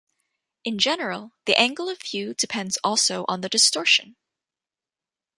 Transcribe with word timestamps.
In 0.63 0.79
general, 0.79 1.33
the 1.45 1.55
angle 1.61 1.87
of 1.87 2.01
view 2.01 2.33
depends 2.33 2.79
also 2.83 3.23
on 3.27 3.41
the 3.41 3.49
distortion. 3.49 4.15